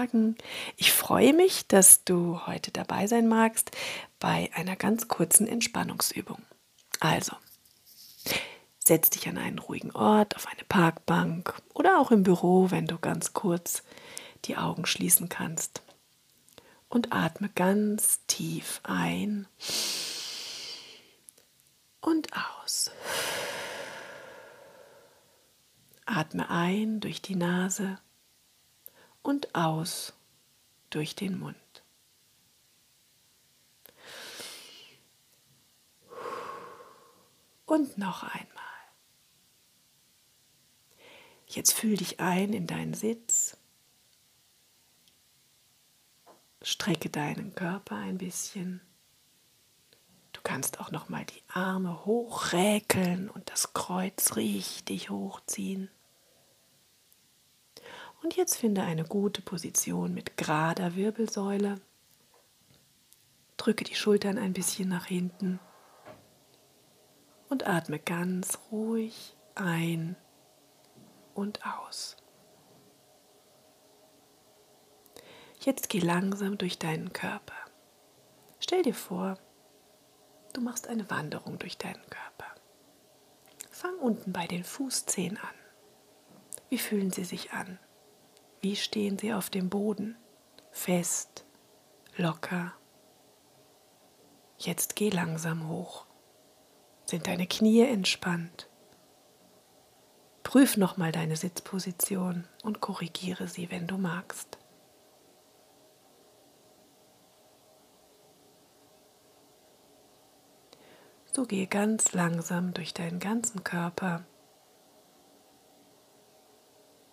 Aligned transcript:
Morgen. 0.00 0.34
Ich 0.78 0.92
freue 0.92 1.34
mich, 1.34 1.66
dass 1.66 2.04
du 2.04 2.46
heute 2.46 2.70
dabei 2.70 3.06
sein 3.06 3.28
magst 3.28 3.70
bei 4.18 4.48
einer 4.54 4.74
ganz 4.74 5.08
kurzen 5.08 5.46
Entspannungsübung. 5.46 6.38
Also, 7.00 7.36
setz 8.82 9.10
dich 9.10 9.28
an 9.28 9.36
einen 9.36 9.58
ruhigen 9.58 9.90
Ort, 9.90 10.36
auf 10.36 10.46
eine 10.46 10.64
Parkbank 10.66 11.52
oder 11.74 12.00
auch 12.00 12.12
im 12.12 12.22
Büro, 12.22 12.70
wenn 12.70 12.86
du 12.86 12.98
ganz 12.98 13.34
kurz 13.34 13.82
die 14.46 14.56
Augen 14.56 14.86
schließen 14.86 15.28
kannst. 15.28 15.82
Und 16.88 17.12
atme 17.12 17.50
ganz 17.54 18.20
tief 18.26 18.80
ein 18.84 19.46
und 22.00 22.28
aus. 22.32 22.90
Atme 26.06 26.48
ein 26.48 27.00
durch 27.00 27.20
die 27.20 27.36
Nase 27.36 27.98
und 29.30 29.54
aus 29.54 30.12
durch 30.90 31.14
den 31.14 31.38
Mund. 31.38 31.56
Und 37.64 37.96
noch 37.96 38.24
einmal. 38.24 38.48
Jetzt 41.46 41.74
fühl 41.74 41.96
dich 41.96 42.18
ein 42.18 42.52
in 42.52 42.66
deinen 42.66 42.94
Sitz. 42.94 43.56
Strecke 46.62 47.08
deinen 47.08 47.54
Körper 47.54 47.96
ein 47.96 48.18
bisschen. 48.18 48.80
Du 50.32 50.40
kannst 50.42 50.80
auch 50.80 50.90
noch 50.90 51.08
mal 51.08 51.24
die 51.24 51.42
Arme 51.46 52.04
hochräkeln 52.04 53.30
und 53.30 53.48
das 53.50 53.72
Kreuz 53.74 54.34
richtig 54.34 55.10
hochziehen. 55.10 55.88
Und 58.22 58.36
jetzt 58.36 58.56
finde 58.56 58.82
eine 58.82 59.04
gute 59.04 59.42
Position 59.42 60.12
mit 60.12 60.36
gerader 60.36 60.94
Wirbelsäule. 60.94 61.80
Drücke 63.56 63.84
die 63.84 63.94
Schultern 63.94 64.38
ein 64.38 64.52
bisschen 64.52 64.88
nach 64.88 65.06
hinten 65.06 65.58
und 67.48 67.66
atme 67.66 67.98
ganz 67.98 68.58
ruhig 68.70 69.36
ein 69.54 70.16
und 71.34 71.60
aus. 71.66 72.16
Jetzt 75.60 75.90
geh 75.90 75.98
langsam 75.98 76.56
durch 76.56 76.78
deinen 76.78 77.12
Körper. 77.12 77.54
Stell 78.60 78.82
dir 78.82 78.94
vor, 78.94 79.38
du 80.54 80.60
machst 80.60 80.86
eine 80.86 81.10
Wanderung 81.10 81.58
durch 81.58 81.76
deinen 81.76 82.02
Körper. 82.08 82.46
Fang 83.70 83.96
unten 83.98 84.32
bei 84.32 84.46
den 84.46 84.64
Fußzehen 84.64 85.36
an. 85.36 85.54
Wie 86.70 86.78
fühlen 86.78 87.10
sie 87.10 87.24
sich 87.24 87.52
an? 87.52 87.78
Wie 88.60 88.76
stehen 88.76 89.18
sie 89.18 89.32
auf 89.32 89.48
dem 89.48 89.70
Boden? 89.70 90.16
Fest, 90.70 91.46
locker. 92.16 92.74
Jetzt 94.58 94.96
geh 94.96 95.08
langsam 95.08 95.68
hoch. 95.68 96.04
Sind 97.06 97.26
deine 97.26 97.46
Knie 97.46 97.80
entspannt? 97.80 98.68
Prüf 100.42 100.76
nochmal 100.76 101.10
deine 101.10 101.36
Sitzposition 101.36 102.46
und 102.62 102.80
korrigiere 102.80 103.48
sie, 103.48 103.70
wenn 103.70 103.86
du 103.86 103.96
magst. 103.96 104.58
So 111.32 111.46
gehe 111.46 111.66
ganz 111.66 112.12
langsam 112.12 112.74
durch 112.74 112.92
deinen 112.92 113.20
ganzen 113.20 113.64
Körper 113.64 114.24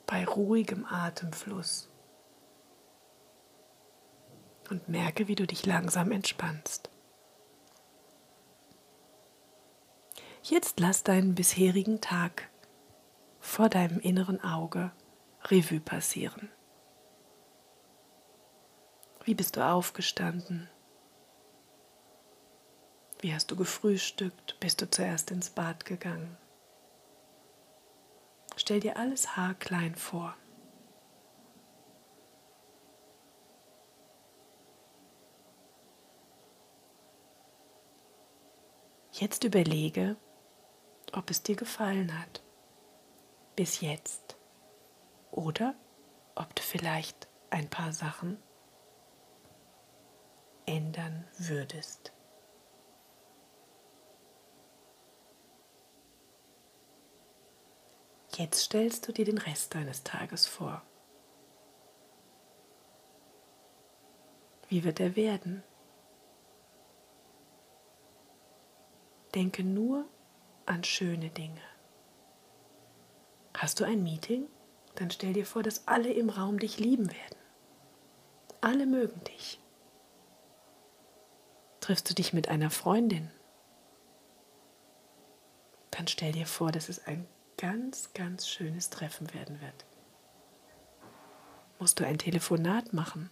bei 0.08 0.26
ruhigem 0.26 0.86
Atemfluss 0.86 1.90
und 4.70 4.90
merke, 4.90 5.28
wie 5.28 5.36
du 5.36 5.46
dich 5.46 5.66
langsam 5.66 6.12
entspannst. 6.12 6.90
Jetzt 10.42 10.80
lass 10.80 11.04
deinen 11.04 11.36
bisherigen 11.36 12.00
Tag 12.00 12.50
vor 13.40 13.70
deinem 13.70 14.00
inneren 14.00 14.42
Auge 14.44 14.92
Revue 15.44 15.82
passieren. 15.82 16.50
Wie 19.26 19.36
bist 19.36 19.58
du 19.58 19.66
aufgestanden? 19.66 20.70
Wie 23.20 23.34
hast 23.34 23.52
du 23.52 23.58
gefrühstückt? 23.58 24.58
Bist 24.62 24.82
du 24.82 24.90
zuerst 24.90 25.32
ins 25.32 25.50
Bad 25.50 25.84
gegangen? 25.84 26.38
Stell 28.58 28.80
dir 28.80 28.98
alles 28.98 29.38
haarklein 29.38 29.96
vor. 29.96 30.36
Jetzt 39.12 39.44
überlege, 39.44 40.18
ob 41.14 41.30
es 41.30 41.44
dir 41.44 41.56
gefallen 41.56 42.20
hat. 42.20 42.44
Bis 43.56 43.82
jetzt. 43.82 44.38
Oder 45.32 45.76
ob 46.36 46.56
du 46.56 46.62
vielleicht 46.62 47.28
ein 47.52 47.70
paar 47.70 47.94
Sachen 47.94 48.38
ändern 50.66 51.26
würdest. 51.38 52.12
Jetzt 58.38 58.66
stellst 58.66 59.08
du 59.08 59.12
dir 59.12 59.26
den 59.26 59.40
Rest 59.40 59.74
deines 59.74 60.04
Tages 60.04 60.46
vor. 60.46 60.84
Wie 64.70 64.84
wird 64.84 65.00
er 65.00 65.16
werden? 65.16 65.64
Denke 69.34 69.64
nur 69.64 70.06
an 70.68 70.84
schöne 70.84 71.32
Dinge. 71.32 71.62
Hast 73.56 73.80
du 73.80 73.86
ein 73.86 74.04
Meeting? 74.04 74.48
Dann 74.94 75.10
stell 75.10 75.34
dir 75.34 75.48
vor, 75.48 75.64
dass 75.64 75.88
alle 75.88 76.14
im 76.14 76.30
Raum 76.30 76.60
dich 76.60 76.78
lieben 76.78 77.08
werden. 77.08 77.40
Alle 78.62 78.86
mögen 78.86 79.24
dich. 79.24 79.60
Triffst 81.80 82.08
du 82.08 82.14
dich 82.14 82.34
mit 82.34 82.50
einer 82.50 82.70
Freundin? 82.70 83.32
Dann 85.90 86.08
stell 86.08 86.34
dir 86.34 86.46
vor, 86.46 86.72
dass 86.72 86.88
es 86.88 87.04
ein 87.08 87.26
ganz, 87.58 88.14
ganz 88.14 88.48
schönes 88.48 88.90
Treffen 88.90 89.34
werden 89.34 89.60
wird. 89.62 89.86
Musst 91.80 92.00
du 92.00 92.06
ein 92.06 92.18
Telefonat 92.18 92.94
machen? 92.94 93.30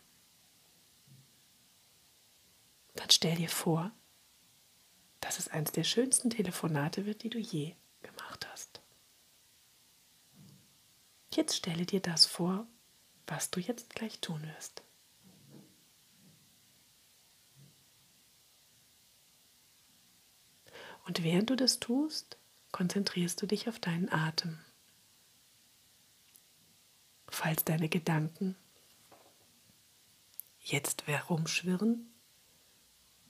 Dann 2.96 3.09
stell 3.09 3.36
dir 3.36 3.50
vor, 3.50 3.91
dass 5.22 5.40
es 5.40 5.47
eines 5.47 5.72
der 5.72 5.84
schönsten 5.84 6.30
Telefonate 6.30 7.06
wird, 7.06 7.24
die 7.24 7.30
du 7.30 7.40
je 7.40 7.75
gemacht 8.02 8.47
hast. 8.52 8.81
Jetzt 11.34 11.56
stelle 11.56 11.86
dir 11.86 12.00
das 12.00 12.25
vor, 12.25 12.68
was 13.28 13.52
du 13.52 13.59
jetzt 13.59 13.96
gleich 13.96 14.19
tun 14.19 14.42
wirst. 14.56 14.84
Und 21.06 21.24
während 21.24 21.50
du 21.50 21.56
das 21.56 21.80
tust, 21.80 22.38
konzentrierst 22.75 23.41
du 23.41 23.46
dich 23.46 23.69
auf 23.69 23.80
deinen 23.80 24.12
Atem. 24.12 24.59
Falls 27.30 27.63
deine 27.63 27.88
Gedanken 27.88 28.58
jetzt 30.59 31.08
herumschwirren, 31.08 32.13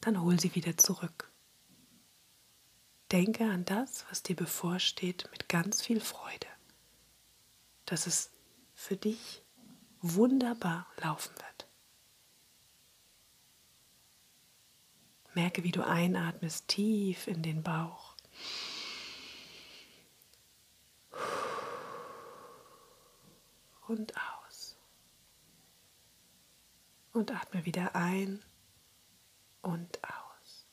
dann 0.01 0.19
hol 0.19 0.39
sie 0.39 0.55
wieder 0.55 0.77
zurück. 0.77 1.31
Denke 3.11 3.43
an 3.43 3.65
das, 3.65 4.07
was 4.09 4.23
dir 4.23 4.35
bevorsteht, 4.35 5.29
mit 5.31 5.47
ganz 5.47 5.79
viel 5.79 6.01
Freude, 6.01 6.47
dass 7.85 8.07
es 8.07 8.31
für 8.73 8.97
dich 8.97 9.43
wunderbar 10.01 10.87
laufen 10.97 11.35
wird. 11.35 11.67
Merke, 15.35 15.63
wie 15.63 15.71
du 15.71 15.85
einatmest 15.85 16.67
tief 16.67 17.27
in 17.27 17.43
den 17.43 17.61
Bauch 17.61 18.15
und 23.87 24.13
aus. 24.17 24.77
Und 27.13 27.31
atme 27.31 27.65
wieder 27.65 27.95
ein 27.95 28.43
und 29.61 29.99
aus. 30.03 30.67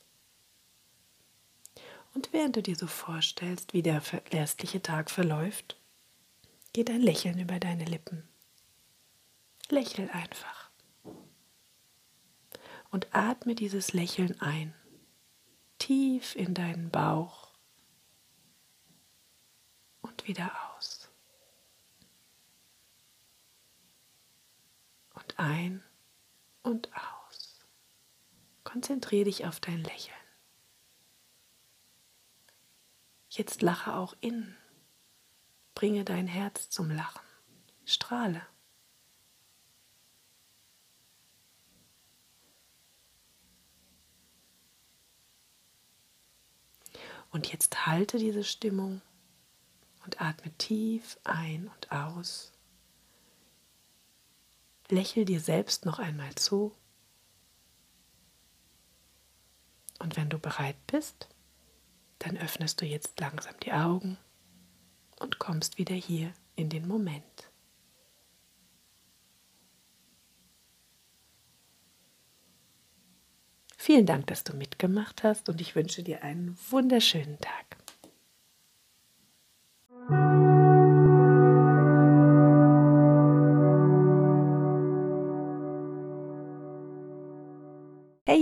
Und 2.13 2.31
während 2.31 2.55
du 2.55 2.61
dir 2.61 2.75
so 2.75 2.87
vorstellst, 2.87 3.73
wie 3.73 3.81
der 3.81 4.01
restliche 4.31 4.81
Tag 4.81 5.09
verläuft, 5.09 5.79
geht 6.73 6.89
ein 6.89 7.01
Lächeln 7.01 7.39
über 7.39 7.59
deine 7.59 7.85
Lippen. 7.85 8.27
Lächel 9.69 10.09
einfach. 10.11 10.69
Und 12.91 13.07
atme 13.15 13.55
dieses 13.55 13.93
Lächeln 13.93 14.39
ein, 14.39 14.75
tief 15.79 16.35
in 16.35 16.53
deinen 16.53 16.91
Bauch 16.91 17.51
und 20.01 20.27
wieder 20.27 20.51
aus. 20.75 20.92
Ein 25.39 25.83
und 26.61 26.89
aus. 26.95 27.59
Konzentriere 28.63 29.25
dich 29.25 29.45
auf 29.45 29.59
dein 29.59 29.83
Lächeln. 29.83 30.15
Jetzt 33.29 33.61
lache 33.61 33.95
auch 33.95 34.15
innen. 34.21 34.55
Bringe 35.75 36.05
dein 36.05 36.27
Herz 36.27 36.69
zum 36.69 36.91
Lachen. 36.91 37.25
Strahle. 37.85 38.41
Und 47.31 47.51
jetzt 47.51 47.87
halte 47.87 48.19
diese 48.19 48.43
Stimmung 48.43 49.01
und 50.05 50.21
atme 50.21 50.55
tief 50.59 51.17
ein 51.23 51.67
und 51.67 51.91
aus. 51.91 52.52
Lächel 54.89 55.25
dir 55.25 55.39
selbst 55.39 55.85
noch 55.85 55.99
einmal 55.99 56.33
zu. 56.35 56.75
Und 59.99 60.17
wenn 60.17 60.29
du 60.29 60.37
bereit 60.37 60.75
bist, 60.87 61.29
dann 62.19 62.37
öffnest 62.37 62.81
du 62.81 62.85
jetzt 62.85 63.19
langsam 63.19 63.55
die 63.63 63.71
Augen 63.71 64.17
und 65.19 65.39
kommst 65.39 65.77
wieder 65.77 65.95
hier 65.95 66.33
in 66.55 66.69
den 66.69 66.87
Moment. 66.87 67.49
Vielen 73.77 74.05
Dank, 74.05 74.27
dass 74.27 74.45
du 74.45 74.55
mitgemacht 74.55 75.23
hast 75.23 75.49
und 75.49 75.59
ich 75.59 75.75
wünsche 75.75 76.03
dir 76.03 76.23
einen 76.23 76.57
wunderschönen 76.69 77.37
Tag. 77.39 77.82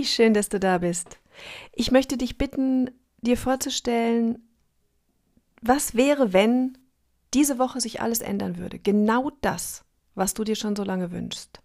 Schön, 0.06 0.34
dass 0.34 0.50
du 0.50 0.60
da 0.60 0.80
bist. 0.80 1.20
Ich 1.74 1.92
möchte 1.92 2.18
dich 2.18 2.38
bitten, 2.38 2.92
dir 3.22 3.38
vorzustellen, 3.38 4.48
was 5.62 5.96
wäre, 5.96 6.34
wenn 6.34 6.78
diese 7.34 7.60
Woche 7.60 7.80
sich 7.80 8.02
alles 8.02 8.20
ändern 8.20 8.58
würde. 8.58 8.80
Genau 8.80 9.32
das, 9.42 9.84
was 10.16 10.34
du 10.34 10.44
dir 10.44 10.56
schon 10.56 10.76
so 10.76 10.84
lange 10.84 11.12
wünschst. 11.12 11.62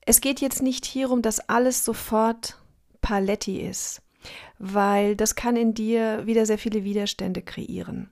Es 0.00 0.20
geht 0.20 0.40
jetzt 0.40 0.62
nicht 0.62 0.84
hierum, 0.86 1.22
dass 1.22 1.48
alles 1.48 1.84
sofort 1.84 2.58
Paletti 3.00 3.60
ist, 3.60 4.02
weil 4.58 5.14
das 5.14 5.34
kann 5.34 5.56
in 5.56 5.74
dir 5.74 6.26
wieder 6.26 6.46
sehr 6.46 6.58
viele 6.58 6.82
Widerstände 6.82 7.42
kreieren. 7.42 8.10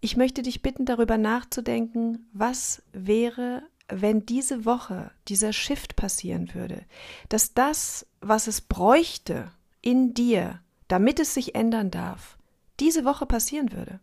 Ich 0.00 0.16
möchte 0.16 0.42
dich 0.42 0.62
bitten, 0.62 0.84
darüber 0.84 1.18
nachzudenken, 1.18 2.28
was 2.32 2.82
wäre, 2.92 3.62
wenn 3.90 4.26
diese 4.26 4.64
Woche 4.64 5.10
dieser 5.28 5.52
Shift 5.52 5.96
passieren 5.96 6.54
würde, 6.54 6.84
dass 7.28 7.54
das, 7.54 8.06
was 8.20 8.46
es 8.46 8.60
bräuchte 8.60 9.50
in 9.80 10.14
dir, 10.14 10.60
damit 10.88 11.20
es 11.20 11.34
sich 11.34 11.54
ändern 11.54 11.90
darf, 11.90 12.38
diese 12.78 13.04
Woche 13.04 13.26
passieren 13.26 13.72
würde. 13.72 14.00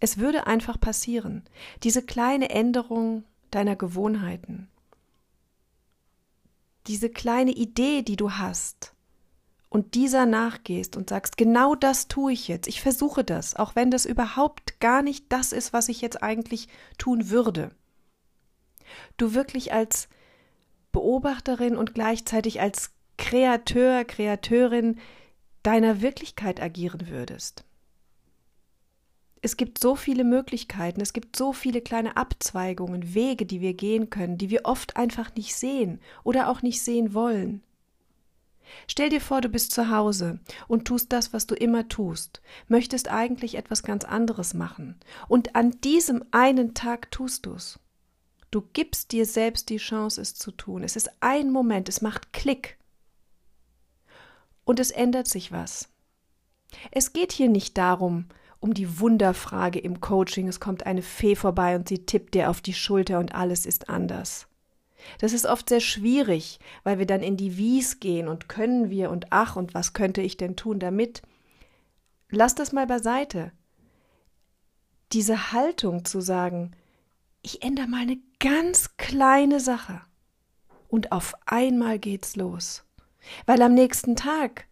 Es 0.00 0.18
würde 0.18 0.46
einfach 0.46 0.78
passieren, 0.78 1.42
diese 1.82 2.02
kleine 2.02 2.50
Änderung 2.50 3.24
deiner 3.50 3.76
Gewohnheiten, 3.76 4.68
diese 6.86 7.10
kleine 7.10 7.50
Idee, 7.50 8.02
die 8.02 8.16
du 8.16 8.32
hast, 8.32 8.94
und 9.70 9.94
dieser 9.94 10.24
nachgehst 10.24 10.96
und 10.96 11.10
sagst, 11.10 11.36
genau 11.36 11.74
das 11.74 12.08
tue 12.08 12.32
ich 12.32 12.48
jetzt, 12.48 12.68
ich 12.68 12.80
versuche 12.80 13.22
das, 13.22 13.54
auch 13.54 13.76
wenn 13.76 13.90
das 13.90 14.06
überhaupt 14.06 14.80
gar 14.80 15.02
nicht 15.02 15.26
das 15.30 15.52
ist, 15.52 15.74
was 15.74 15.90
ich 15.90 16.00
jetzt 16.00 16.22
eigentlich 16.22 16.68
tun 16.96 17.28
würde 17.28 17.74
du 19.16 19.34
wirklich 19.34 19.72
als 19.72 20.08
Beobachterin 20.92 21.76
und 21.76 21.94
gleichzeitig 21.94 22.60
als 22.60 22.92
Kreateur, 23.16 24.04
Kreateurin 24.04 24.98
deiner 25.62 26.00
Wirklichkeit 26.00 26.62
agieren 26.62 27.08
würdest. 27.08 27.64
Es 29.40 29.56
gibt 29.56 29.78
so 29.78 29.94
viele 29.94 30.24
Möglichkeiten, 30.24 31.00
es 31.00 31.12
gibt 31.12 31.36
so 31.36 31.52
viele 31.52 31.80
kleine 31.80 32.16
Abzweigungen, 32.16 33.14
Wege, 33.14 33.46
die 33.46 33.60
wir 33.60 33.74
gehen 33.74 34.10
können, 34.10 34.38
die 34.38 34.50
wir 34.50 34.62
oft 34.64 34.96
einfach 34.96 35.34
nicht 35.34 35.54
sehen 35.54 36.00
oder 36.24 36.48
auch 36.48 36.62
nicht 36.62 36.82
sehen 36.82 37.14
wollen. 37.14 37.62
Stell 38.86 39.08
dir 39.08 39.20
vor, 39.20 39.40
du 39.40 39.48
bist 39.48 39.72
zu 39.72 39.90
Hause 39.90 40.40
und 40.66 40.84
tust 40.86 41.12
das, 41.12 41.32
was 41.32 41.46
du 41.46 41.54
immer 41.54 41.88
tust, 41.88 42.42
möchtest 42.66 43.08
eigentlich 43.08 43.54
etwas 43.54 43.82
ganz 43.82 44.04
anderes 44.04 44.54
machen, 44.54 44.96
und 45.28 45.56
an 45.56 45.80
diesem 45.82 46.24
einen 46.32 46.74
Tag 46.74 47.10
tust 47.10 47.46
du's. 47.46 47.78
Du 48.50 48.62
gibst 48.72 49.12
dir 49.12 49.26
selbst 49.26 49.68
die 49.68 49.76
Chance, 49.76 50.20
es 50.20 50.34
zu 50.34 50.50
tun. 50.50 50.82
Es 50.82 50.96
ist 50.96 51.10
ein 51.20 51.52
Moment, 51.52 51.88
es 51.88 52.00
macht 52.00 52.32
Klick. 52.32 52.78
Und 54.64 54.80
es 54.80 54.90
ändert 54.90 55.28
sich 55.28 55.52
was. 55.52 55.88
Es 56.90 57.12
geht 57.12 57.32
hier 57.32 57.48
nicht 57.48 57.76
darum, 57.78 58.26
um 58.60 58.74
die 58.74 59.00
Wunderfrage 59.00 59.78
im 59.78 60.00
Coaching, 60.00 60.48
es 60.48 60.60
kommt 60.60 60.84
eine 60.86 61.02
Fee 61.02 61.36
vorbei 61.36 61.76
und 61.76 61.88
sie 61.88 62.04
tippt 62.06 62.34
dir 62.34 62.50
auf 62.50 62.60
die 62.60 62.74
Schulter 62.74 63.18
und 63.18 63.34
alles 63.34 63.66
ist 63.66 63.88
anders. 63.88 64.48
Das 65.20 65.32
ist 65.32 65.46
oft 65.46 65.68
sehr 65.68 65.80
schwierig, 65.80 66.58
weil 66.82 66.98
wir 66.98 67.06
dann 67.06 67.22
in 67.22 67.36
die 67.36 67.56
Wies 67.56 68.00
gehen 68.00 68.26
und 68.28 68.48
können 68.48 68.90
wir 68.90 69.10
und 69.10 69.26
ach 69.30 69.56
und 69.56 69.74
was 69.74 69.92
könnte 69.92 70.22
ich 70.22 70.36
denn 70.36 70.56
tun 70.56 70.80
damit? 70.80 71.22
Lass 72.30 72.54
das 72.54 72.72
mal 72.72 72.86
beiseite. 72.86 73.52
Diese 75.12 75.52
Haltung 75.52 76.04
zu 76.04 76.20
sagen, 76.20 76.72
ich 77.42 77.62
ändere 77.62 77.86
mal 77.86 78.02
eine 78.02 78.18
ganz 78.38 78.96
kleine 78.96 79.60
Sache. 79.60 80.00
Und 80.88 81.12
auf 81.12 81.34
einmal 81.46 81.98
geht's 81.98 82.36
los. 82.36 82.84
Weil 83.46 83.60
am 83.62 83.74
nächsten 83.74 84.16
Tag 84.16 84.66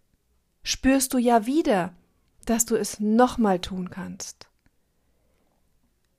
spürst 0.62 1.12
du 1.12 1.18
ja 1.18 1.46
wieder, 1.46 1.92
dass 2.46 2.64
du 2.64 2.76
es 2.76 3.00
nochmal 3.00 3.60
tun 3.60 3.90
kannst. 3.90 4.48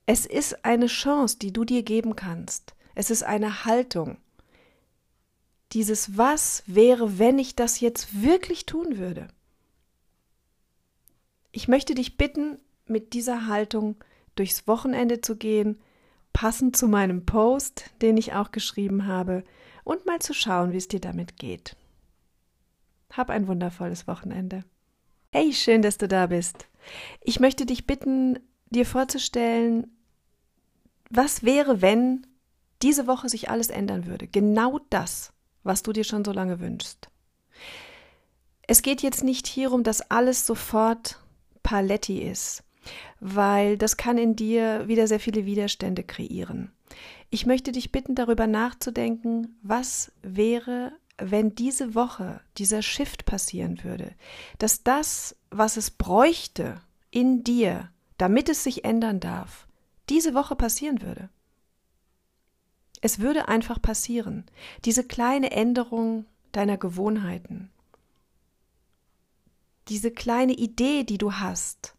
Es 0.05 0.25
ist 0.25 0.63
eine 0.63 0.87
Chance, 0.87 1.37
die 1.37 1.51
du 1.51 1.65
dir 1.65 1.83
geben 1.83 2.15
kannst. 2.15 2.75
Es 2.95 3.09
ist 3.09 3.23
eine 3.23 3.65
Haltung. 3.65 4.17
Dieses 5.73 6.17
Was 6.17 6.63
wäre, 6.65 7.19
wenn 7.19 7.39
ich 7.39 7.55
das 7.55 7.79
jetzt 7.79 8.21
wirklich 8.21 8.65
tun 8.65 8.97
würde. 8.97 9.27
Ich 11.51 11.67
möchte 11.67 11.93
dich 11.93 12.17
bitten, 12.17 12.59
mit 12.85 13.13
dieser 13.13 13.47
Haltung 13.47 13.95
durchs 14.35 14.65
Wochenende 14.67 15.19
zu 15.19 15.35
gehen, 15.35 15.81
passend 16.37 16.77
zu 16.77 16.87
meinem 16.87 17.25
Post, 17.25 17.85
den 18.03 18.15
ich 18.15 18.33
auch 18.33 18.51
geschrieben 18.51 19.07
habe, 19.07 19.43
und 19.83 20.05
mal 20.05 20.19
zu 20.19 20.35
schauen, 20.35 20.71
wie 20.71 20.77
es 20.77 20.87
dir 20.87 20.99
damit 20.99 21.37
geht. 21.37 21.75
Hab 23.11 23.31
ein 23.31 23.47
wundervolles 23.47 24.05
Wochenende. 24.05 24.63
Hey, 25.31 25.51
schön, 25.51 25.81
dass 25.81 25.97
du 25.97 26.07
da 26.07 26.27
bist. 26.27 26.67
Ich 27.23 27.39
möchte 27.39 27.65
dich 27.65 27.87
bitten, 27.87 28.37
dir 28.69 28.85
vorzustellen, 28.85 29.87
was 31.09 31.41
wäre, 31.41 31.81
wenn 31.81 32.27
diese 32.83 33.07
Woche 33.07 33.29
sich 33.29 33.49
alles 33.49 33.69
ändern 33.69 34.05
würde. 34.05 34.27
Genau 34.27 34.79
das, 34.91 35.33
was 35.63 35.81
du 35.81 35.91
dir 35.91 36.03
schon 36.03 36.23
so 36.23 36.33
lange 36.33 36.59
wünschst. 36.59 37.09
Es 38.67 38.83
geht 38.83 39.01
jetzt 39.01 39.23
nicht 39.23 39.47
hierum, 39.47 39.81
dass 39.81 40.11
alles 40.11 40.45
sofort 40.45 41.19
Paletti 41.63 42.21
ist, 42.21 42.63
weil 43.19 43.77
das 43.77 43.97
kann 43.97 44.17
in 44.17 44.35
dir 44.35 44.87
wieder 44.87 45.07
sehr 45.07 45.19
viele 45.19 45.45
Widerstände 45.45 46.03
kreieren. 46.03 46.71
Ich 47.29 47.45
möchte 47.45 47.71
dich 47.71 47.91
bitten, 47.91 48.15
darüber 48.15 48.47
nachzudenken, 48.47 49.57
was 49.61 50.11
wäre, 50.21 50.93
wenn 51.17 51.55
diese 51.55 51.95
Woche 51.95 52.39
dieser 52.57 52.81
Shift 52.81 53.25
passieren 53.25 53.83
würde, 53.83 54.13
dass 54.59 54.83
das, 54.83 55.35
was 55.49 55.77
es 55.77 55.91
bräuchte 55.91 56.81
in 57.11 57.43
dir, 57.43 57.89
damit 58.17 58.49
es 58.49 58.63
sich 58.63 58.85
ändern 58.85 59.19
darf, 59.19 59.67
diese 60.09 60.33
Woche 60.33 60.55
passieren 60.55 61.01
würde. 61.01 61.29
Es 63.01 63.19
würde 63.19 63.47
einfach 63.47 63.81
passieren, 63.81 64.45
diese 64.85 65.03
kleine 65.03 65.51
Änderung 65.51 66.25
deiner 66.51 66.77
Gewohnheiten, 66.77 67.71
diese 69.87 70.11
kleine 70.11 70.53
Idee, 70.53 71.03
die 71.03 71.17
du 71.17 71.33
hast, 71.33 71.96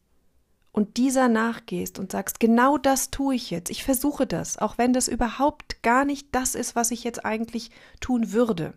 und 0.73 0.97
dieser 0.97 1.29
nachgehst 1.29 1.99
und 1.99 2.13
sagst, 2.13 2.41
genau 2.41 2.79
das 2.79 3.11
tue 3.11 3.35
ich 3.35 3.51
jetzt, 3.51 3.71
ich 3.71 3.85
versuche 3.85 4.27
das, 4.27 4.59
auch 4.59 4.79
wenn 4.79 4.93
das 4.93 5.09
überhaupt 5.09 5.83
gar 5.83 6.05
nicht 6.05 6.29
das 6.33 6.55
ist, 6.55 6.77
was 6.77 6.91
ich 6.91 7.05
jetzt 7.05 7.25
eigentlich 7.25 7.71
tun 8.01 8.33
würde. 8.33 8.75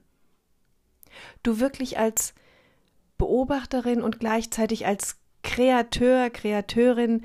Du 1.43 1.59
wirklich 1.59 1.97
als 1.99 2.33
Beobachterin 3.17 4.01
und 4.01 4.19
gleichzeitig 4.19 4.85
als 4.85 5.17
Kreateur, 5.43 6.29
Kreateurin 6.29 7.23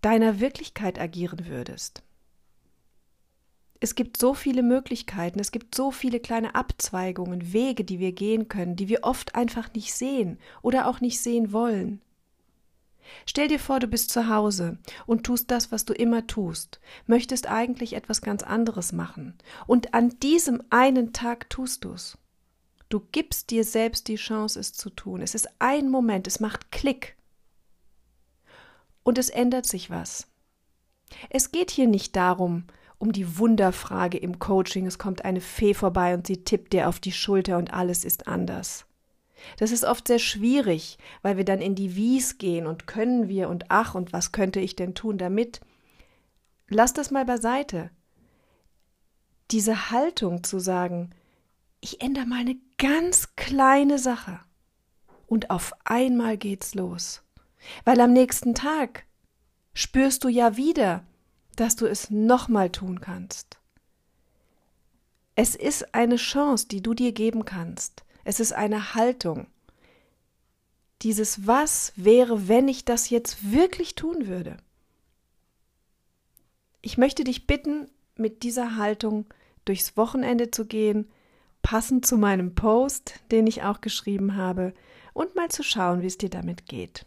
deiner 0.00 0.38
Wirklichkeit 0.38 1.00
agieren 1.00 1.46
würdest. 1.46 2.02
Es 3.80 3.94
gibt 3.94 4.16
so 4.16 4.32
viele 4.34 4.62
Möglichkeiten, 4.62 5.40
es 5.40 5.50
gibt 5.50 5.74
so 5.74 5.90
viele 5.90 6.20
kleine 6.20 6.54
Abzweigungen, 6.54 7.52
Wege, 7.52 7.84
die 7.84 7.98
wir 7.98 8.12
gehen 8.12 8.48
können, 8.48 8.76
die 8.76 8.88
wir 8.88 9.00
oft 9.02 9.34
einfach 9.34 9.72
nicht 9.74 9.92
sehen 9.92 10.38
oder 10.62 10.88
auch 10.88 11.00
nicht 11.00 11.20
sehen 11.20 11.52
wollen. 11.52 12.00
Stell 13.26 13.48
dir 13.48 13.58
vor, 13.58 13.80
du 13.80 13.86
bist 13.86 14.10
zu 14.10 14.28
Hause 14.28 14.78
und 15.06 15.24
tust 15.24 15.50
das, 15.50 15.72
was 15.72 15.84
du 15.84 15.92
immer 15.92 16.26
tust, 16.26 16.80
möchtest 17.06 17.46
eigentlich 17.48 17.94
etwas 17.94 18.22
ganz 18.22 18.42
anderes 18.42 18.92
machen, 18.92 19.36
und 19.66 19.94
an 19.94 20.18
diesem 20.20 20.62
einen 20.70 21.12
Tag 21.12 21.50
tust 21.50 21.84
du's. 21.84 22.18
Du 22.88 23.00
gibst 23.12 23.50
dir 23.50 23.64
selbst 23.64 24.08
die 24.08 24.16
Chance, 24.16 24.60
es 24.60 24.72
zu 24.72 24.90
tun. 24.90 25.20
Es 25.20 25.34
ist 25.34 25.48
ein 25.58 25.90
Moment, 25.90 26.26
es 26.26 26.38
macht 26.38 26.70
Klick. 26.70 27.16
Und 29.02 29.18
es 29.18 29.30
ändert 29.30 29.66
sich 29.66 29.90
was. 29.90 30.28
Es 31.30 31.50
geht 31.50 31.70
hier 31.70 31.86
nicht 31.88 32.14
darum, 32.14 32.64
um 32.98 33.12
die 33.12 33.38
Wunderfrage 33.38 34.18
im 34.18 34.38
Coaching, 34.38 34.86
es 34.86 34.98
kommt 34.98 35.24
eine 35.24 35.40
Fee 35.40 35.74
vorbei 35.74 36.14
und 36.14 36.26
sie 36.26 36.44
tippt 36.44 36.72
dir 36.72 36.88
auf 36.88 37.00
die 37.00 37.12
Schulter 37.12 37.58
und 37.58 37.72
alles 37.72 38.04
ist 38.04 38.28
anders. 38.28 38.86
Das 39.58 39.70
ist 39.70 39.84
oft 39.84 40.08
sehr 40.08 40.18
schwierig, 40.18 40.98
weil 41.22 41.36
wir 41.36 41.44
dann 41.44 41.60
in 41.60 41.74
die 41.74 41.96
Wies 41.96 42.38
gehen 42.38 42.66
und 42.66 42.86
können 42.86 43.28
wir 43.28 43.48
und 43.48 43.66
ach 43.68 43.94
und 43.94 44.12
was 44.12 44.32
könnte 44.32 44.60
ich 44.60 44.76
denn 44.76 44.94
tun 44.94 45.18
damit? 45.18 45.60
Lass 46.68 46.92
das 46.92 47.10
mal 47.10 47.24
beiseite. 47.24 47.90
Diese 49.50 49.90
Haltung 49.90 50.42
zu 50.44 50.58
sagen, 50.58 51.10
ich 51.80 52.00
ändere 52.00 52.26
mal 52.26 52.40
eine 52.40 52.56
ganz 52.78 53.36
kleine 53.36 53.98
Sache 53.98 54.40
und 55.26 55.50
auf 55.50 55.72
einmal 55.84 56.38
geht's 56.38 56.74
los. 56.74 57.22
Weil 57.84 58.00
am 58.00 58.12
nächsten 58.12 58.54
Tag 58.54 59.04
spürst 59.74 60.24
du 60.24 60.28
ja 60.28 60.56
wieder, 60.56 61.04
dass 61.56 61.76
du 61.76 61.86
es 61.86 62.10
nochmal 62.10 62.70
tun 62.70 63.00
kannst. 63.00 63.58
Es 65.36 65.54
ist 65.54 65.94
eine 65.94 66.16
Chance, 66.16 66.68
die 66.68 66.80
du 66.80 66.94
dir 66.94 67.12
geben 67.12 67.44
kannst. 67.44 68.03
Es 68.24 68.40
ist 68.40 68.52
eine 68.52 68.94
Haltung. 68.94 69.46
Dieses 71.02 71.46
Was 71.46 71.92
wäre, 71.96 72.48
wenn 72.48 72.68
ich 72.68 72.86
das 72.86 73.10
jetzt 73.10 73.52
wirklich 73.52 73.94
tun 73.94 74.26
würde. 74.26 74.56
Ich 76.80 76.96
möchte 76.96 77.24
dich 77.24 77.46
bitten, 77.46 77.88
mit 78.16 78.42
dieser 78.42 78.76
Haltung 78.76 79.26
durchs 79.64 79.96
Wochenende 79.96 80.50
zu 80.50 80.66
gehen, 80.66 81.10
passend 81.62 82.06
zu 82.06 82.16
meinem 82.16 82.54
Post, 82.54 83.20
den 83.30 83.46
ich 83.46 83.62
auch 83.62 83.80
geschrieben 83.80 84.36
habe, 84.36 84.74
und 85.12 85.34
mal 85.34 85.50
zu 85.50 85.62
schauen, 85.62 86.02
wie 86.02 86.06
es 86.06 86.18
dir 86.18 86.30
damit 86.30 86.66
geht. 86.66 87.06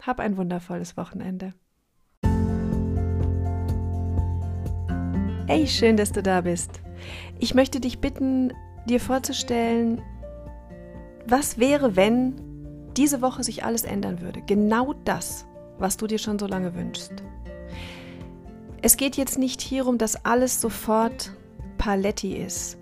Hab 0.00 0.20
ein 0.20 0.36
wundervolles 0.36 0.96
Wochenende. 0.96 1.54
Hey, 5.46 5.66
schön, 5.66 5.96
dass 5.96 6.12
du 6.12 6.22
da 6.22 6.40
bist. 6.40 6.80
Ich 7.38 7.54
möchte 7.54 7.80
dich 7.80 8.00
bitten, 8.00 8.52
dir 8.88 9.00
vorzustellen, 9.00 10.02
was 11.26 11.58
wäre, 11.58 11.96
wenn 11.96 12.34
diese 12.96 13.22
Woche 13.22 13.42
sich 13.42 13.64
alles 13.64 13.84
ändern 13.84 14.20
würde. 14.20 14.42
Genau 14.46 14.94
das, 15.04 15.46
was 15.78 15.96
du 15.96 16.06
dir 16.06 16.18
schon 16.18 16.38
so 16.38 16.46
lange 16.46 16.74
wünschst. 16.74 17.12
Es 18.82 18.96
geht 18.96 19.16
jetzt 19.16 19.38
nicht 19.38 19.60
hierum, 19.60 19.98
dass 19.98 20.24
alles 20.24 20.60
sofort 20.60 21.32
Paletti 21.78 22.36
ist, 22.36 22.76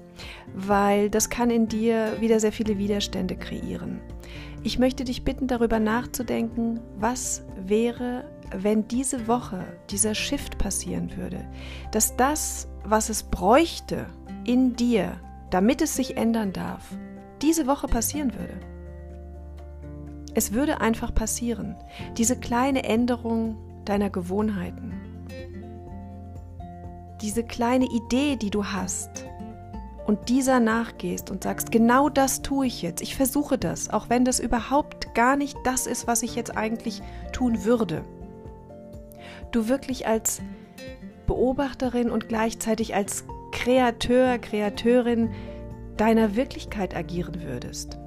weil 0.54 1.08
das 1.08 1.30
kann 1.30 1.50
in 1.50 1.68
dir 1.68 2.16
wieder 2.20 2.40
sehr 2.40 2.52
viele 2.52 2.76
Widerstände 2.78 3.36
kreieren. 3.36 4.00
Ich 4.64 4.78
möchte 4.78 5.04
dich 5.04 5.24
bitten, 5.24 5.46
darüber 5.46 5.80
nachzudenken, 5.80 6.80
was 6.98 7.44
wäre, 7.56 8.24
wenn 8.54 8.86
diese 8.86 9.26
Woche 9.26 9.64
dieser 9.90 10.14
Shift 10.14 10.58
passieren 10.58 11.16
würde, 11.16 11.44
dass 11.90 12.16
das, 12.16 12.68
was 12.84 13.08
es 13.08 13.22
bräuchte 13.22 14.06
in 14.44 14.74
dir, 14.76 15.20
damit 15.52 15.82
es 15.82 15.94
sich 15.94 16.16
ändern 16.16 16.52
darf, 16.54 16.82
diese 17.42 17.66
Woche 17.66 17.86
passieren 17.86 18.32
würde. 18.32 18.58
Es 20.34 20.52
würde 20.52 20.80
einfach 20.80 21.14
passieren, 21.14 21.76
diese 22.16 22.36
kleine 22.36 22.84
Änderung 22.84 23.56
deiner 23.84 24.08
Gewohnheiten, 24.08 24.94
diese 27.20 27.44
kleine 27.44 27.84
Idee, 27.84 28.36
die 28.36 28.48
du 28.48 28.64
hast 28.64 29.26
und 30.06 30.30
dieser 30.30 30.58
nachgehst 30.58 31.30
und 31.30 31.44
sagst, 31.44 31.70
genau 31.70 32.08
das 32.08 32.40
tue 32.40 32.66
ich 32.66 32.80
jetzt, 32.80 33.02
ich 33.02 33.14
versuche 33.14 33.58
das, 33.58 33.90
auch 33.90 34.08
wenn 34.08 34.24
das 34.24 34.40
überhaupt 34.40 35.14
gar 35.14 35.36
nicht 35.36 35.56
das 35.64 35.86
ist, 35.86 36.06
was 36.06 36.22
ich 36.22 36.34
jetzt 36.34 36.56
eigentlich 36.56 37.02
tun 37.32 37.64
würde. 37.64 38.04
Du 39.50 39.68
wirklich 39.68 40.06
als 40.06 40.40
Beobachterin 41.26 42.10
und 42.10 42.26
gleichzeitig 42.28 42.94
als 42.94 43.24
Kreateur, 43.52 44.38
Kreateurin 44.38 45.30
deiner 45.96 46.34
Wirklichkeit 46.34 46.96
agieren 46.96 47.42
würdest. 47.42 47.98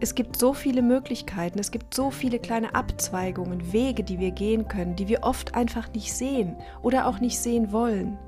Es 0.00 0.14
gibt 0.14 0.36
so 0.36 0.52
viele 0.52 0.82
Möglichkeiten, 0.82 1.58
es 1.58 1.70
gibt 1.70 1.94
so 1.94 2.10
viele 2.10 2.38
kleine 2.38 2.74
Abzweigungen, 2.74 3.72
Wege, 3.72 4.02
die 4.02 4.18
wir 4.18 4.30
gehen 4.30 4.68
können, 4.68 4.96
die 4.96 5.08
wir 5.08 5.22
oft 5.22 5.54
einfach 5.54 5.90
nicht 5.92 6.12
sehen 6.12 6.56
oder 6.82 7.06
auch 7.06 7.20
nicht 7.20 7.38
sehen 7.38 7.72
wollen. 7.72 8.18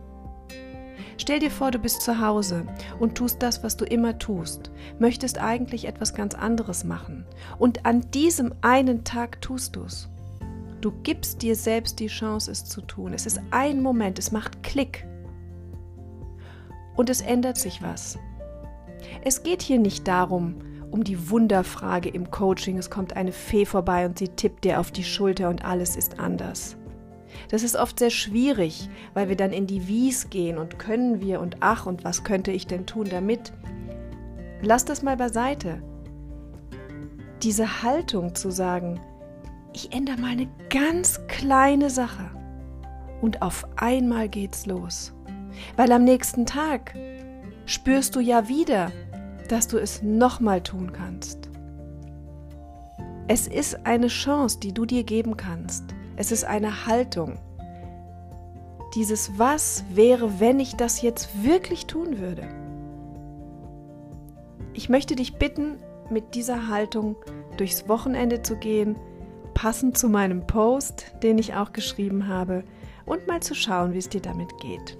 Stell 1.18 1.40
dir 1.40 1.50
vor, 1.50 1.70
du 1.70 1.78
bist 1.78 2.00
zu 2.00 2.20
Hause 2.20 2.64
und 3.00 3.16
tust 3.16 3.42
das, 3.42 3.64
was 3.64 3.76
du 3.76 3.84
immer 3.84 4.18
tust, 4.18 4.70
möchtest 4.98 5.38
eigentlich 5.38 5.86
etwas 5.86 6.14
ganz 6.14 6.34
anderes 6.34 6.84
machen, 6.84 7.26
und 7.58 7.84
an 7.84 8.08
diesem 8.12 8.54
einen 8.62 9.04
Tag 9.04 9.42
tust 9.42 9.76
du 9.76 9.82
es. 9.82 10.08
Du 10.80 10.92
gibst 11.02 11.42
dir 11.42 11.56
selbst 11.56 11.98
die 11.98 12.06
Chance, 12.06 12.52
es 12.52 12.64
zu 12.64 12.80
tun. 12.80 13.12
Es 13.12 13.26
ist 13.26 13.40
ein 13.50 13.82
Moment, 13.82 14.18
es 14.18 14.30
macht 14.30 14.62
Klick 14.62 15.04
und 16.98 17.08
es 17.08 17.20
ändert 17.20 17.56
sich 17.56 17.80
was. 17.80 18.18
Es 19.22 19.44
geht 19.44 19.62
hier 19.62 19.78
nicht 19.78 20.08
darum, 20.08 20.56
um 20.90 21.04
die 21.04 21.30
Wunderfrage 21.30 22.08
im 22.08 22.30
Coaching, 22.30 22.76
es 22.76 22.90
kommt 22.90 23.14
eine 23.16 23.30
Fee 23.30 23.66
vorbei 23.66 24.04
und 24.04 24.18
sie 24.18 24.28
tippt 24.28 24.64
dir 24.64 24.80
auf 24.80 24.90
die 24.90 25.04
Schulter 25.04 25.48
und 25.48 25.64
alles 25.64 25.94
ist 25.94 26.18
anders. 26.18 26.76
Das 27.50 27.62
ist 27.62 27.76
oft 27.76 28.00
sehr 28.00 28.10
schwierig, 28.10 28.88
weil 29.14 29.28
wir 29.28 29.36
dann 29.36 29.52
in 29.52 29.68
die 29.68 29.86
Wies 29.86 30.28
gehen 30.28 30.58
und 30.58 30.80
können 30.80 31.20
wir 31.20 31.40
und 31.40 31.58
ach 31.60 31.86
und 31.86 32.02
was 32.02 32.24
könnte 32.24 32.50
ich 32.50 32.66
denn 32.66 32.84
tun 32.84 33.06
damit? 33.08 33.52
Lass 34.60 34.84
das 34.84 35.02
mal 35.02 35.16
beiseite. 35.16 35.80
Diese 37.44 37.84
Haltung 37.84 38.34
zu 38.34 38.50
sagen, 38.50 38.98
ich 39.72 39.94
ändere 39.94 40.18
mal 40.18 40.32
eine 40.32 40.48
ganz 40.68 41.20
kleine 41.28 41.90
Sache 41.90 42.28
und 43.20 43.40
auf 43.40 43.68
einmal 43.76 44.28
geht's 44.28 44.66
los. 44.66 45.12
Weil 45.76 45.92
am 45.92 46.04
nächsten 46.04 46.46
Tag 46.46 46.94
spürst 47.66 48.16
du 48.16 48.20
ja 48.20 48.48
wieder, 48.48 48.90
dass 49.48 49.68
du 49.68 49.78
es 49.78 50.02
nochmal 50.02 50.62
tun 50.62 50.92
kannst. 50.92 51.48
Es 53.28 53.46
ist 53.46 53.86
eine 53.86 54.08
Chance, 54.08 54.58
die 54.58 54.72
du 54.72 54.86
dir 54.86 55.04
geben 55.04 55.36
kannst. 55.36 55.84
Es 56.16 56.32
ist 56.32 56.44
eine 56.44 56.86
Haltung. 56.86 57.38
Dieses 58.94 59.38
Was 59.38 59.84
wäre, 59.90 60.40
wenn 60.40 60.60
ich 60.60 60.76
das 60.76 61.02
jetzt 61.02 61.44
wirklich 61.44 61.86
tun 61.86 62.18
würde. 62.18 62.48
Ich 64.72 64.88
möchte 64.88 65.14
dich 65.14 65.34
bitten, 65.36 65.76
mit 66.10 66.34
dieser 66.34 66.68
Haltung 66.68 67.16
durchs 67.58 67.88
Wochenende 67.88 68.40
zu 68.42 68.56
gehen, 68.56 68.96
passend 69.52 69.98
zu 69.98 70.08
meinem 70.08 70.46
Post, 70.46 71.12
den 71.22 71.36
ich 71.36 71.54
auch 71.54 71.72
geschrieben 71.72 72.28
habe, 72.28 72.64
und 73.04 73.26
mal 73.26 73.40
zu 73.40 73.54
schauen, 73.54 73.92
wie 73.92 73.98
es 73.98 74.08
dir 74.08 74.20
damit 74.22 74.56
geht. 74.58 74.96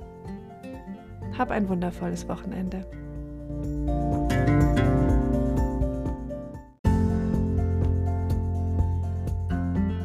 Hab 1.38 1.52
ein 1.52 1.68
wundervolles 1.68 2.28
Wochenende. 2.28 2.84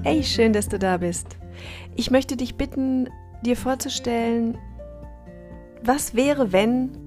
Hey, 0.03 0.23
schön, 0.23 0.53
dass 0.53 0.69
du 0.69 0.77
da 0.77 0.97
bist. 0.97 1.37
Ich 1.95 2.11
möchte 2.11 2.37
dich 2.37 2.55
bitten, 2.55 3.09
dir 3.41 3.57
vorzustellen, 3.57 4.57
was 5.81 6.13
wäre, 6.13 6.51
wenn 6.51 6.97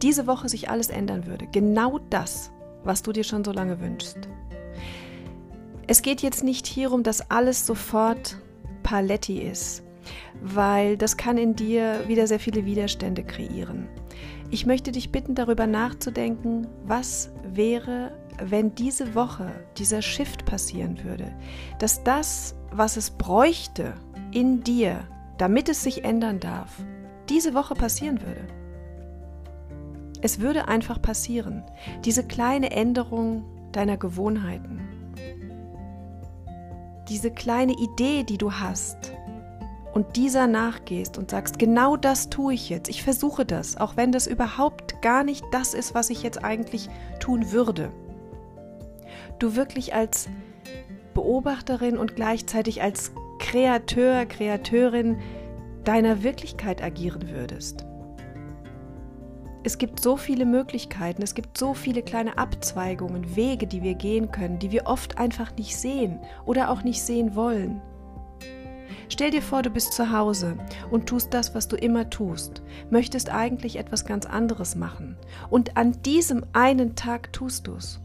diese 0.00 0.26
Woche 0.26 0.48
sich 0.48 0.70
alles 0.70 0.88
ändern 0.88 1.26
würde. 1.26 1.48
Genau 1.50 1.98
das, 2.10 2.52
was 2.84 3.02
du 3.02 3.12
dir 3.12 3.24
schon 3.24 3.42
so 3.44 3.50
lange 3.50 3.80
wünschst. 3.80 4.28
Es 5.88 6.02
geht 6.02 6.22
jetzt 6.22 6.44
nicht 6.44 6.66
hierum, 6.66 7.02
dass 7.02 7.30
alles 7.30 7.66
sofort 7.66 8.38
Paletti 8.82 9.40
ist, 9.40 9.82
weil 10.40 10.96
das 10.96 11.16
kann 11.16 11.38
in 11.38 11.54
dir 11.54 12.04
wieder 12.06 12.26
sehr 12.26 12.40
viele 12.40 12.64
Widerstände 12.64 13.22
kreieren. 13.22 13.88
Ich 14.50 14.66
möchte 14.66 14.92
dich 14.92 15.12
bitten, 15.12 15.34
darüber 15.34 15.66
nachzudenken, 15.66 16.66
was 16.84 17.30
wäre, 17.42 18.12
wenn 18.42 18.74
diese 18.74 19.14
Woche 19.14 19.50
dieser 19.78 20.02
Shift 20.02 20.44
passieren 20.44 21.02
würde, 21.04 21.32
dass 21.78 22.02
das, 22.04 22.54
was 22.70 22.96
es 22.96 23.10
bräuchte 23.10 23.94
in 24.30 24.62
dir, 24.62 25.08
damit 25.38 25.68
es 25.68 25.82
sich 25.82 26.04
ändern 26.04 26.40
darf, 26.40 26.82
diese 27.28 27.54
Woche 27.54 27.74
passieren 27.74 28.20
würde. 28.20 28.46
Es 30.20 30.38
würde 30.38 30.68
einfach 30.68 31.00
passieren, 31.00 31.64
diese 32.04 32.24
kleine 32.24 32.70
Änderung 32.70 33.44
deiner 33.72 33.96
Gewohnheiten, 33.96 34.80
diese 37.08 37.30
kleine 37.30 37.72
Idee, 37.72 38.22
die 38.22 38.38
du 38.38 38.52
hast, 38.52 39.12
und 39.92 40.16
dieser 40.16 40.46
nachgehst 40.46 41.18
und 41.18 41.30
sagst, 41.30 41.58
genau 41.58 41.96
das 41.96 42.30
tue 42.30 42.54
ich 42.54 42.70
jetzt, 42.70 42.88
ich 42.88 43.02
versuche 43.02 43.44
das, 43.44 43.76
auch 43.76 43.96
wenn 43.96 44.12
das 44.12 44.26
überhaupt 44.26 45.02
gar 45.02 45.24
nicht 45.24 45.44
das 45.52 45.74
ist, 45.74 45.94
was 45.94 46.10
ich 46.10 46.22
jetzt 46.22 46.42
eigentlich 46.42 46.88
tun 47.20 47.52
würde. 47.52 47.90
Du 49.38 49.56
wirklich 49.56 49.94
als 49.94 50.26
Beobachter 50.26 50.52
Beobachterin 51.14 51.98
und 51.98 52.16
gleichzeitig 52.16 52.82
als 52.82 53.12
Kreateur, 53.38 54.24
Kreateurin 54.26 55.18
deiner 55.84 56.22
Wirklichkeit 56.22 56.82
agieren 56.82 57.28
würdest. 57.30 57.84
Es 59.62 59.78
gibt 59.78 60.00
so 60.00 60.16
viele 60.16 60.46
Möglichkeiten, 60.46 61.22
es 61.22 61.34
gibt 61.34 61.58
so 61.58 61.74
viele 61.74 62.02
kleine 62.02 62.38
Abzweigungen, 62.38 63.36
Wege, 63.36 63.66
die 63.66 63.82
wir 63.82 63.94
gehen 63.94 64.32
können, 64.32 64.58
die 64.58 64.72
wir 64.72 64.86
oft 64.86 65.18
einfach 65.18 65.54
nicht 65.56 65.76
sehen 65.76 66.18
oder 66.44 66.70
auch 66.70 66.82
nicht 66.82 67.02
sehen 67.02 67.36
wollen. 67.36 67.80
Stell 69.12 69.30
dir 69.30 69.42
vor, 69.42 69.60
du 69.60 69.68
bist 69.68 69.92
zu 69.92 70.10
Hause 70.10 70.56
und 70.90 71.06
tust 71.06 71.34
das, 71.34 71.54
was 71.54 71.68
du 71.68 71.76
immer 71.76 72.08
tust, 72.08 72.62
möchtest 72.88 73.28
eigentlich 73.28 73.76
etwas 73.76 74.06
ganz 74.06 74.24
anderes 74.24 74.74
machen 74.74 75.18
und 75.50 75.76
an 75.76 76.00
diesem 76.00 76.46
einen 76.54 76.96
Tag 76.96 77.30
tust 77.30 77.66
du 77.66 77.74
es. 77.74 78.00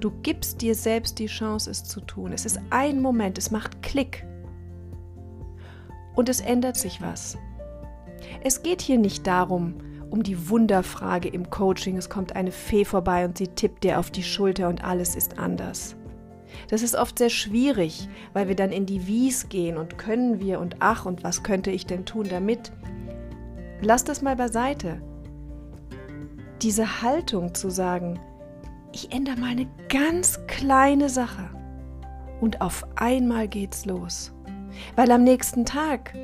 Du 0.00 0.10
gibst 0.22 0.62
dir 0.62 0.74
selbst 0.74 1.18
die 1.18 1.26
Chance, 1.26 1.70
es 1.70 1.84
zu 1.84 2.00
tun. 2.00 2.32
Es 2.32 2.46
ist 2.46 2.58
ein 2.70 3.02
Moment, 3.02 3.36
es 3.36 3.50
macht 3.50 3.82
Klick 3.82 4.26
und 6.14 6.30
es 6.30 6.40
ändert 6.40 6.78
sich 6.78 7.02
was. 7.02 7.36
Es 8.42 8.62
geht 8.62 8.80
hier 8.80 8.96
nicht 8.96 9.26
darum, 9.26 9.74
um 10.08 10.22
die 10.22 10.48
Wunderfrage 10.48 11.28
im 11.28 11.50
Coaching, 11.50 11.98
es 11.98 12.08
kommt 12.08 12.34
eine 12.34 12.50
Fee 12.50 12.86
vorbei 12.86 13.26
und 13.26 13.36
sie 13.36 13.48
tippt 13.48 13.84
dir 13.84 13.98
auf 13.98 14.10
die 14.10 14.22
Schulter 14.22 14.70
und 14.70 14.82
alles 14.82 15.16
ist 15.16 15.38
anders. 15.38 15.96
Das 16.68 16.82
ist 16.82 16.94
oft 16.94 17.18
sehr 17.18 17.30
schwierig, 17.30 18.08
weil 18.32 18.48
wir 18.48 18.56
dann 18.56 18.72
in 18.72 18.86
die 18.86 19.06
Wies 19.06 19.48
gehen 19.48 19.76
und 19.76 19.98
können 19.98 20.40
wir 20.40 20.60
und 20.60 20.76
ach 20.80 21.06
und 21.06 21.24
was 21.24 21.42
könnte 21.42 21.70
ich 21.70 21.86
denn 21.86 22.04
tun 22.04 22.26
damit? 22.28 22.72
Lass 23.80 24.04
das 24.04 24.22
mal 24.22 24.36
beiseite. 24.36 25.00
Diese 26.62 27.02
Haltung 27.02 27.54
zu 27.54 27.70
sagen, 27.70 28.20
ich 28.92 29.12
ändere 29.12 29.36
mal 29.36 29.50
eine 29.50 29.68
ganz 29.88 30.40
kleine 30.46 31.08
Sache 31.08 31.48
und 32.40 32.60
auf 32.60 32.86
einmal 32.96 33.48
geht's 33.48 33.86
los. 33.86 34.32
Weil 34.96 35.10
am 35.10 35.24
nächsten 35.24 35.64
Tag 35.64 36.14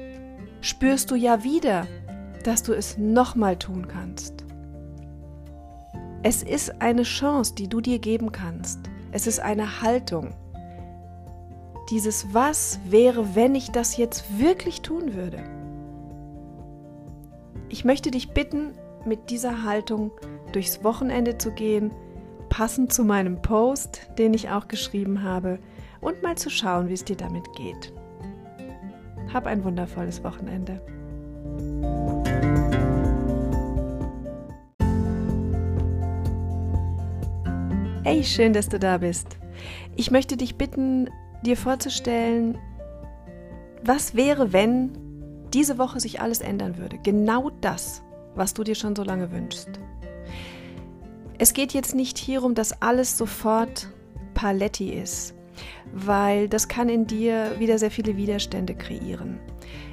spürst 0.61 1.11
du 1.11 1.15
ja 1.15 1.45
wieder, 1.45 1.87
dass 2.45 2.63
du 2.63 2.73
es 2.73 2.99
nochmal 2.99 3.57
tun 3.57 3.89
kannst. 3.89 4.45
Es 6.23 6.43
ist 6.43 6.83
eine 6.83 7.05
Chance, 7.05 7.55
die 7.55 7.69
du 7.69 7.81
dir 7.81 7.99
geben 7.99 8.33
kannst. 8.33 8.81
Es 9.17 9.27
ist 9.27 9.41
eine 9.41 9.81
Haltung. 9.81 10.35
Dieses 11.89 12.35
Was 12.35 12.79
wäre, 12.85 13.35
wenn 13.35 13.55
ich 13.55 13.71
das 13.71 13.97
jetzt 13.97 14.39
wirklich 14.39 14.83
tun 14.83 15.15
würde. 15.15 15.43
Ich 17.71 17.87
möchte 17.87 18.11
dich 18.11 18.35
bitten, 18.35 18.75
mit 19.07 19.31
dieser 19.31 19.63
Haltung 19.63 20.11
durchs 20.53 20.85
Wochenende 20.85 21.39
zu 21.39 21.51
gehen, 21.53 21.93
passend 22.51 22.93
zu 22.93 23.05
meinem 23.05 23.41
Post, 23.41 24.03
den 24.19 24.35
ich 24.35 24.51
auch 24.51 24.69
geschrieben 24.69 25.23
habe, 25.23 25.61
und 26.03 26.23
mal 26.23 26.37
zu 26.37 26.51
schauen, 26.51 26.91
wie 26.91 26.93
es 26.93 27.05
dir 27.05 27.17
damit 27.17 27.51
geht. 27.55 27.95
Hab 29.33 29.47
ein 29.47 29.65
wundervolles 29.65 30.23
Wochenende. 30.25 30.79
Hey, 38.09 38.23
schön, 38.23 38.53
dass 38.53 38.69
du 38.69 38.79
da 38.79 38.99
bist. 38.99 39.37
Ich 39.97 40.13
möchte 40.13 40.37
dich 40.37 40.55
bitten, 40.55 41.11
dir 41.43 41.57
vorzustellen, 41.57 42.57
was 43.83 44.15
wäre, 44.15 44.53
wenn 44.53 44.93
diese 45.53 45.77
Woche 45.77 45.99
sich 45.99 46.21
alles 46.21 46.41
ändern 46.41 46.79
würde. 46.79 46.99
Genau 47.03 47.51
das, 47.63 48.05
was 48.37 48.55
du 48.55 48.63
dir 48.63 48.77
schon 48.77 48.95
so 48.95 49.03
lange 49.03 49.33
wünschst. 49.33 49.81
Es 51.39 51.53
geht 51.53 51.73
jetzt 51.73 51.97
nicht 51.97 52.17
hierum, 52.17 52.55
dass 52.55 52.81
alles 52.81 53.19
sofort 53.19 53.89
Paletti 54.35 54.91
ist, 54.93 55.35
weil 55.93 56.49
das 56.49 56.69
kann 56.69 56.89
in 56.89 57.09
dir 57.09 57.59
wieder 57.59 57.77
sehr 57.77 57.91
viele 57.91 58.17
Widerstände 58.17 58.77
kreieren. 58.77 59.41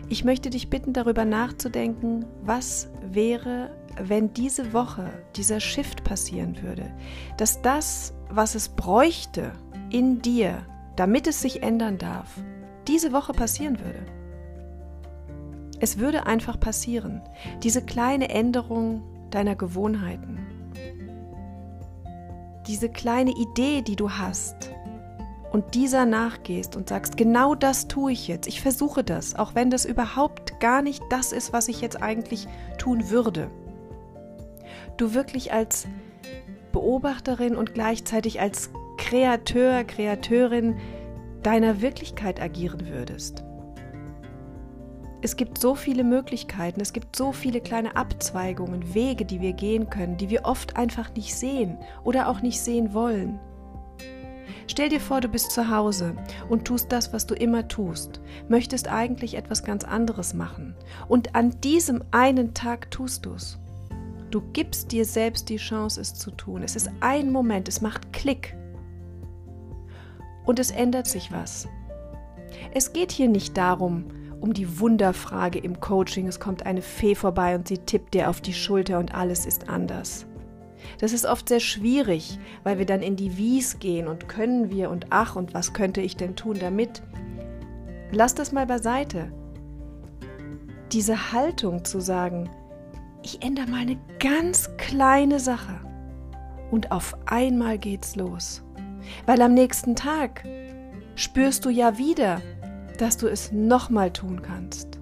Ich 0.08 0.24
möchte 0.24 0.51
dich 0.51 0.70
bitten, 0.70 0.94
darüber 0.94 1.25
nachzudenken, 1.25 2.27
was 2.44 2.90
wäre, 3.11 3.72
wenn 4.01 4.34
diese 4.34 4.74
Woche 4.74 5.10
dieser 5.36 5.60
Shift 5.60 6.03
passieren 6.03 6.62
würde, 6.62 6.92
dass 7.38 7.62
das, 7.62 8.14
was 8.29 8.56
es 8.56 8.70
bräuchte 8.70 9.51
in 9.90 10.22
dir, 10.22 10.66
damit 10.96 11.27
es 11.27 11.42
sich 11.42 11.64
ändern 11.64 11.98
darf, 11.98 12.29
diese 12.88 13.12
Woche 13.12 13.34
passieren 13.34 13.79
würde. 13.79 14.06
Es 15.79 15.98
würde 15.98 16.25
einfach 16.25 16.60
passieren, 16.60 17.22
diese 17.62 17.84
kleine 17.84 18.29
Änderung 18.29 19.03
deiner 19.32 19.56
Gewohnheiten, 19.56 20.40
diese 22.68 22.90
kleine 22.90 23.32
Idee, 23.32 23.82
die 23.82 23.96
du 23.96 24.10
hast, 24.10 24.72
und 25.51 25.75
dieser 25.75 26.08
nachgehst 26.08 26.75
und 26.75 26.90
sagst, 26.90 27.16
genau 27.16 27.53
das 27.53 27.88
tue 27.88 28.12
ich 28.12 28.27
jetzt, 28.27 28.48
ich 28.48 28.60
versuche 28.60 29.03
das, 29.03 29.36
auch 29.36 29.53
wenn 29.53 29.70
das 29.70 29.86
überhaupt 29.86 30.60
gar 30.60 30.82
nicht 30.82 31.03
das 31.12 31.32
ist, 31.32 31.53
was 31.53 31.68
ich 31.68 31.79
jetzt 31.79 32.01
eigentlich 32.01 32.48
tun 32.79 33.12
würde 33.12 33.51
du 34.98 35.14
wirklich 35.14 35.53
als 35.53 35.88
Beobachterin 36.72 37.56
und 37.56 37.74
gleichzeitig 37.74 38.40
als 38.42 38.72
Kreateur, 38.98 39.84
Kreateurin 39.84 40.77
deiner 41.44 41.82
Wirklichkeit 41.82 42.42
agieren 42.42 42.88
würdest. 42.88 43.44
Es 45.22 45.38
gibt 45.38 45.58
so 45.58 45.74
viele 45.74 46.03
Möglichkeiten, 46.03 46.82
es 46.82 46.92
gibt 46.92 47.16
so 47.16 47.32
viele 47.32 47.62
kleine 47.62 47.96
Abzweigungen, 47.96 48.94
Wege, 48.94 49.24
die 49.24 49.40
wir 49.40 49.53
gehen 49.53 49.90
können, 49.90 50.18
die 50.18 50.29
wir 50.29 50.44
oft 50.44 50.75
einfach 50.75 51.14
nicht 51.16 51.34
sehen 51.34 51.77
oder 52.03 52.27
auch 52.27 52.42
nicht 52.42 52.60
sehen 52.60 52.94
wollen. 52.94 53.40
Stell 54.68 54.90
dir 54.90 55.00
vor, 55.00 55.22
du 55.22 55.29
bist 55.29 55.51
zu 55.51 55.70
Hause 55.70 56.16
und 56.50 56.66
tust 56.66 56.92
das, 56.92 57.14
was 57.14 57.25
du 57.25 57.36
immer 57.36 57.68
tust, 57.68 58.20
möchtest 58.50 58.90
eigentlich 58.90 59.36
etwas 59.36 59.64
ganz 59.64 59.84
anderes 59.84 60.34
machen 60.34 60.75
und 61.08 61.36
an 61.36 61.60
diesem 61.62 62.03
einen 62.12 62.53
Tag 62.53 62.92
tust 62.92 63.25
du 63.25 63.34
es. 63.34 63.60
Du 64.33 64.41
gibst 64.51 64.91
dir 64.91 65.05
selbst 65.05 65.48
die 65.50 65.57
Chance, 65.57 66.01
es 66.01 66.15
zu 66.15 66.31
tun. 66.31 66.63
Es 66.63 66.75
ist 66.75 66.89
ein 67.01 67.31
Moment, 67.31 67.67
es 67.67 67.81
macht 67.81 68.11
Klick. 68.13 68.57
Und 70.43 70.57
es 70.57 70.72
ändert 70.72 71.05
sich 71.05 71.31
was. 71.31 71.67
Es 72.74 72.93
geht 72.93 73.11
hier 73.11 73.27
nicht 73.27 73.55
darum, 73.57 74.05
um 74.41 74.55
die 74.55 74.79
Wunderfrage 74.79 75.59
im 75.59 75.79
Coaching, 75.79 76.27
es 76.27 76.39
kommt 76.39 76.65
eine 76.65 76.81
Fee 76.81 77.13
vorbei 77.13 77.53
und 77.53 77.67
sie 77.67 77.77
tippt 77.77 78.15
dir 78.15 78.27
auf 78.27 78.41
die 78.41 78.55
Schulter 78.55 78.98
und 78.98 79.13
alles 79.13 79.46
ist 79.46 79.69
anders. 79.69 80.25
Das 80.98 81.13
ist 81.13 81.27
oft 81.27 81.48
sehr 81.48 81.59
schwierig, 81.59 82.39
weil 82.63 82.79
wir 82.79 82.87
dann 82.87 83.03
in 83.03 83.15
die 83.15 83.37
Wies 83.37 83.77
gehen 83.77 84.07
und 84.07 84.29
können 84.29 84.72
wir 84.72 84.89
und 84.89 85.05
ach 85.11 85.35
und 85.35 85.53
was 85.53 85.74
könnte 85.74 86.01
ich 86.01 86.17
denn 86.17 86.35
tun 86.35 86.57
damit? 86.59 87.03
Lass 88.11 88.33
das 88.33 88.51
mal 88.51 88.65
beiseite. 88.65 89.31
Diese 90.91 91.31
Haltung 91.33 91.85
zu 91.85 92.00
sagen, 92.00 92.50
ich 93.24 93.42
ändere 93.42 93.68
mal 93.68 93.81
eine 93.81 93.98
ganz 94.20 94.70
kleine 94.77 95.40
Sache 95.40 95.79
und 96.72 96.92
auf 96.92 97.16
einmal 97.25 97.77
geht's 97.77 98.16
los. 98.16 98.62
Weil 99.25 99.42
am 99.42 99.53
nächsten 99.53 99.96
Tag 99.96 100.44
spürst 101.16 101.66
du 101.66 101.70
ja 101.70 101.98
wieder, 101.98 102.42
dass 103.00 103.18
du 103.18 103.27
es 103.27 103.51
nochmal 103.51 104.12
tun 104.12 104.42
kannst. 104.42 105.00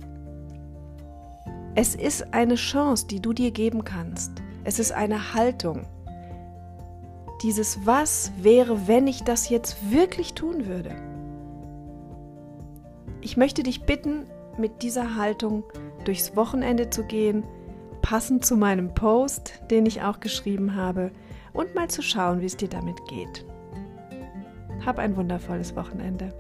Es 1.76 1.96
ist 1.96 2.34
eine 2.34 2.56
Chance, 2.56 3.08
die 3.08 3.22
du 3.22 3.34
dir 3.34 3.52
geben 3.52 3.84
kannst. 3.84 4.32
Es 4.64 4.78
ist 4.78 4.92
eine 4.92 5.34
Haltung. 5.34 5.86
Dieses 7.42 7.86
Was 7.86 8.32
wäre, 8.40 8.88
wenn 8.88 9.08
ich 9.08 9.24
das 9.24 9.50
jetzt 9.50 9.92
wirklich 9.92 10.34
tun 10.34 10.68
würde. 10.68 10.96
Ich 13.22 13.38
möchte 13.38 13.64
dich 13.64 13.86
bitten, 13.86 14.26
mit 14.58 14.84
dieser 14.84 15.16
Haltung 15.16 15.64
durchs 16.04 16.36
Wochenende 16.36 16.90
zu 16.90 17.04
gehen, 17.04 17.44
passend 18.02 18.46
zu 18.46 18.58
meinem 18.58 18.94
Post, 18.94 19.62
den 19.70 19.86
ich 19.86 20.02
auch 20.02 20.20
geschrieben 20.20 20.76
habe, 20.76 21.12
und 21.54 21.76
mal 21.76 21.90
zu 21.90 22.02
schauen, 22.02 22.42
wie 22.42 22.46
es 22.46 22.58
dir 22.58 22.70
damit 22.70 22.98
geht. 23.08 23.46
Hab 24.86 25.00
ein 25.00 25.16
wundervolles 25.16 25.76
Wochenende. 25.76 26.34